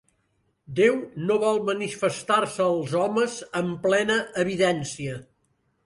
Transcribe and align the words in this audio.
Déu 0.79 0.97
no 1.27 1.37
vol 1.43 1.61
manifestar-se 1.67 2.65
als 2.71 2.99
homes 3.03 3.39
amb 3.63 3.79
plena 3.87 4.21
evidència. 4.47 5.25